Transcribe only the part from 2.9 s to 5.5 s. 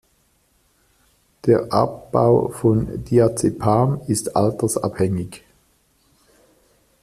Diazepam ist altersabhängig.